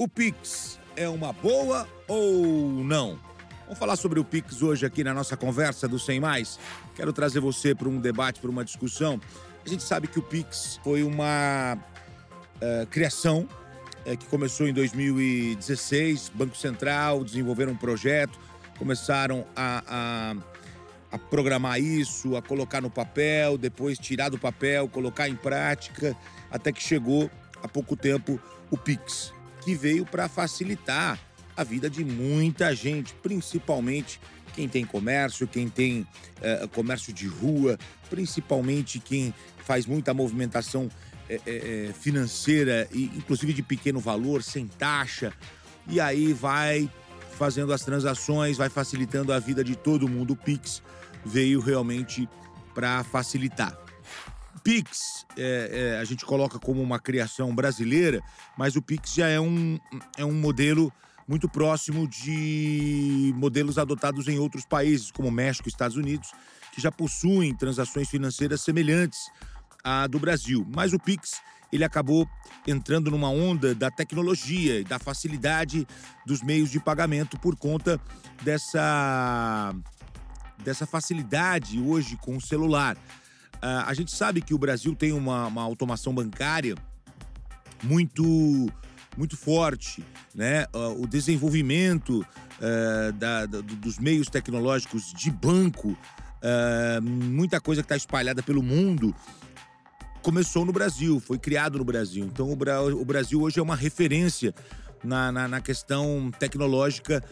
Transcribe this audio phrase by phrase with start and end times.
[0.00, 3.18] O Pix é uma boa ou não?
[3.64, 6.58] Vamos falar sobre o Pix hoje aqui na nossa conversa do Sem Mais.
[6.96, 9.20] Quero trazer você para um debate, para uma discussão.
[9.62, 13.46] A gente sabe que o Pix foi uma uh, criação
[14.06, 16.32] uh, que começou em 2016.
[16.34, 18.38] Banco Central desenvolveram um projeto,
[18.78, 20.34] começaram a, a,
[21.12, 26.16] a programar isso, a colocar no papel, depois tirar do papel, colocar em prática,
[26.50, 27.30] até que chegou
[27.62, 28.40] há pouco tempo
[28.70, 31.18] o Pix, que veio para facilitar
[31.56, 34.20] a vida de muita gente, principalmente
[34.54, 36.06] quem tem comércio, quem tem
[36.62, 37.78] uh, comércio de rua,
[38.08, 40.88] principalmente quem faz muita movimentação
[41.28, 45.32] é, é, financeira, e inclusive de pequeno valor, sem taxa,
[45.86, 46.90] e aí vai
[47.38, 50.32] fazendo as transações, vai facilitando a vida de todo mundo.
[50.32, 50.82] O Pix
[51.24, 52.28] veio realmente
[52.74, 53.78] para facilitar.
[54.62, 58.22] Pix é, é, a gente coloca como uma criação brasileira,
[58.56, 59.78] mas o Pix já é um,
[60.16, 60.92] é um modelo
[61.26, 66.32] muito próximo de modelos adotados em outros países, como México e Estados Unidos,
[66.72, 69.18] que já possuem transações financeiras semelhantes
[69.84, 70.66] à do Brasil.
[70.74, 71.40] Mas o Pix
[71.72, 72.28] ele acabou
[72.66, 75.86] entrando numa onda da tecnologia e da facilidade
[76.26, 78.00] dos meios de pagamento por conta
[78.42, 79.72] dessa,
[80.58, 82.96] dessa facilidade hoje com o celular.
[83.62, 86.74] Uh, a gente sabe que o Brasil tem uma, uma automação bancária
[87.82, 88.68] muito
[89.16, 90.66] muito forte, né?
[90.72, 95.96] Uh, o desenvolvimento uh, da, da, dos meios tecnológicos de banco,
[97.02, 99.14] muita coisa que está espalhada pelo mundo,
[100.22, 102.24] começou no Brasil, foi criado no Brasil.
[102.24, 104.54] Então o, Bra o Brasil hoje é uma referência
[105.04, 107.22] na, na, na questão tecnológica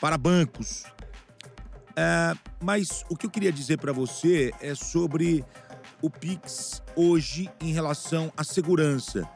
[0.00, 0.84] para bancos.
[2.62, 5.44] Mas o que eu queria dizer para você é sobre
[6.02, 9.28] o Pix hoje em relação à segurança.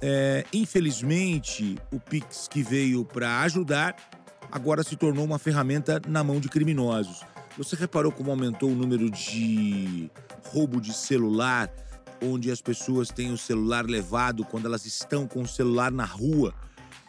[0.00, 3.96] É, infelizmente, o Pix que veio para ajudar
[4.50, 7.22] agora se tornou uma ferramenta na mão de criminosos.
[7.56, 10.10] Você reparou como aumentou o número de
[10.48, 11.70] roubo de celular,
[12.22, 16.54] onde as pessoas têm o celular levado quando elas estão com o celular na rua?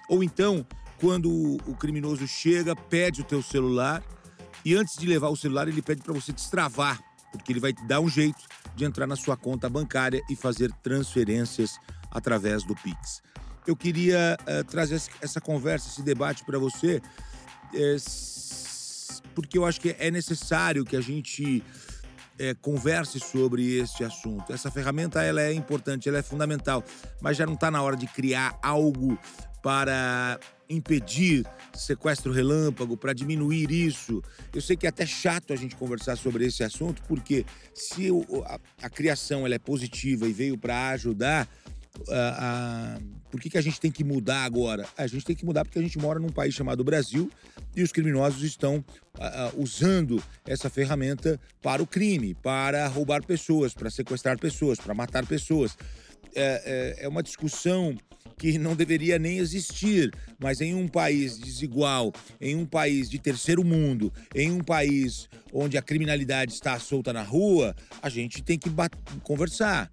[0.09, 0.66] Ou então,
[1.00, 1.30] quando
[1.68, 4.01] o criminoso chega, pede o teu celular
[4.63, 7.00] e antes de levar o celular, ele pede para você destravar,
[7.31, 8.44] porque ele vai te dar um jeito
[8.75, 11.79] de entrar na sua conta bancária e fazer transferências
[12.12, 13.22] através do Pix.
[13.66, 17.01] Eu queria uh, trazer essa conversa, esse debate para você,
[17.73, 17.95] é,
[19.35, 21.63] porque eu acho que é necessário que a gente
[22.39, 24.53] é, converse sobre este assunto.
[24.53, 26.84] Essa ferramenta ela é importante, ela é fundamental,
[27.22, 29.18] mas já não está na hora de criar algo
[29.67, 30.39] para
[30.69, 34.23] impedir sequestro relâmpago, para diminuir isso.
[34.55, 38.07] Eu sei que é até chato a gente conversar sobre esse assunto, porque se
[38.45, 41.50] a, a criação ela é positiva e veio para ajudar,
[42.09, 42.97] a,
[43.29, 44.88] por que, que a gente tem que mudar agora?
[44.97, 47.29] A gente tem que mudar porque a gente mora num país chamado Brasil
[47.75, 48.85] e os criminosos estão
[49.57, 55.77] usando essa ferramenta para o crime, para roubar pessoas, para sequestrar pessoas, para matar pessoas.
[56.40, 57.98] É, é, é uma discussão
[58.38, 63.64] que não deveria nem existir, mas em um país desigual, em um país de terceiro
[63.64, 68.70] mundo, em um país onde a criminalidade está solta na rua, a gente tem que
[69.24, 69.90] conversar.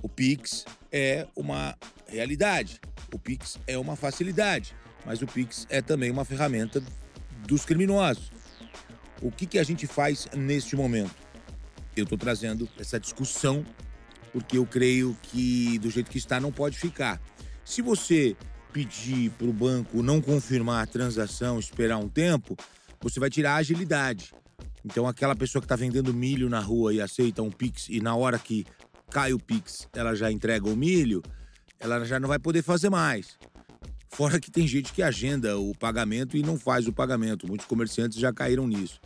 [0.00, 2.80] O Pix é uma realidade,
[3.12, 4.72] o Pix é uma facilidade,
[5.04, 6.80] mas o Pix é também uma ferramenta
[7.44, 8.30] dos criminosos.
[9.20, 11.14] O que, que a gente faz neste momento?
[11.96, 13.64] Eu estou trazendo essa discussão
[14.36, 17.18] porque eu creio que do jeito que está não pode ficar.
[17.64, 18.36] Se você
[18.70, 22.54] pedir para o banco não confirmar a transação, esperar um tempo,
[23.00, 24.34] você vai tirar a agilidade.
[24.84, 28.14] Então, aquela pessoa que está vendendo milho na rua e aceita um Pix e na
[28.14, 28.66] hora que
[29.10, 31.22] cai o Pix, ela já entrega o milho,
[31.80, 33.38] ela já não vai poder fazer mais.
[34.10, 37.48] Fora que tem gente que agenda o pagamento e não faz o pagamento.
[37.48, 39.00] Muitos comerciantes já caíram nisso.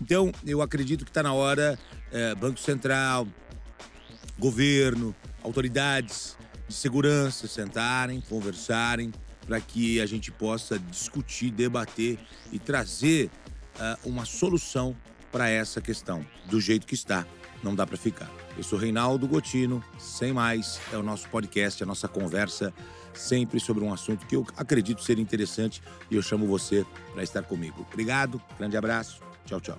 [0.00, 1.78] Então, eu acredito que está na hora
[2.10, 3.28] é, Banco Central,
[4.40, 5.14] governo,
[5.44, 6.36] autoridades
[6.66, 9.12] de segurança sentarem, conversarem,
[9.46, 12.18] para que a gente possa discutir, debater
[12.50, 13.30] e trazer
[13.76, 14.96] uh, uma solução
[15.30, 17.24] para essa questão, do jeito que está
[17.62, 18.30] não dá para ficar.
[18.56, 22.72] Eu sou Reinaldo Gotino, sem mais, é o nosso podcast, a nossa conversa,
[23.14, 27.42] sempre sobre um assunto que eu acredito ser interessante e eu chamo você para estar
[27.42, 27.86] comigo.
[27.92, 29.78] Obrigado, grande abraço, tchau, tchau.